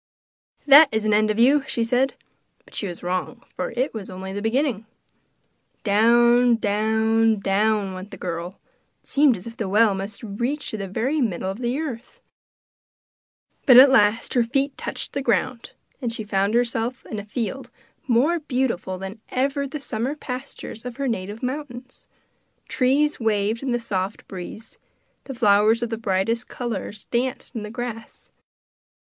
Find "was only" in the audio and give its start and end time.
3.93-4.33